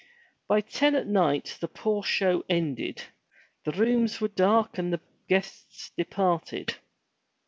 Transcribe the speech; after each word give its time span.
By 0.47 0.61
ten 0.61 0.95
at 0.95 1.05
night 1.05 1.57
the 1.59 1.67
poor 1.67 2.01
show 2.01 2.43
ended, 2.49 3.03
the 3.65 3.71
rooms 3.71 4.19
were 4.19 4.29
dark 4.29 4.79
and 4.79 4.91
the 4.91 4.99
guests 5.29 5.91
departed. 5.95 6.75